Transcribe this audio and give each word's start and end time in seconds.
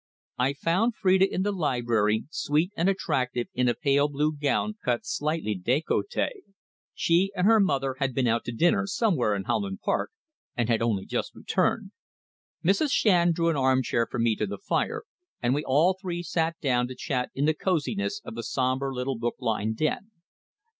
I 0.39 0.53
found 0.53 0.95
Phrida 0.95 1.29
in 1.31 1.43
the 1.43 1.51
library, 1.51 2.23
sweet 2.31 2.71
and 2.75 2.89
attractive 2.89 3.49
in 3.53 3.67
a 3.69 3.75
pale 3.75 4.07
blue 4.07 4.35
gown 4.35 4.73
cut 4.83 5.05
slightly 5.05 5.55
décolletée. 5.63 6.31
She 6.95 7.31
and 7.35 7.45
her 7.45 7.59
mother 7.59 7.97
had 7.99 8.15
been 8.15 8.25
out 8.25 8.43
to 8.45 8.51
dinner 8.51 8.87
somewhere 8.87 9.35
in 9.35 9.43
Holland 9.43 9.81
Park, 9.83 10.09
and 10.57 10.69
had 10.69 10.81
only 10.81 11.05
just 11.05 11.35
returned. 11.35 11.91
Mrs. 12.65 12.89
Shand 12.91 13.35
drew 13.35 13.49
an 13.49 13.55
armchair 13.57 14.07
for 14.09 14.17
me 14.17 14.35
to 14.37 14.47
the 14.47 14.57
fire, 14.57 15.03
and 15.39 15.53
we 15.53 15.63
all 15.63 15.95
three 16.01 16.23
sat 16.23 16.59
down 16.61 16.87
to 16.87 16.95
chat 16.95 17.29
in 17.35 17.45
the 17.45 17.53
cosiness 17.53 18.21
of 18.25 18.33
the 18.33 18.41
sombre 18.41 18.91
little 18.91 19.19
book 19.19 19.35
lined 19.39 19.77
den. 19.77 20.09